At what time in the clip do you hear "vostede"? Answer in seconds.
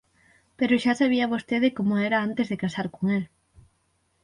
1.33-1.67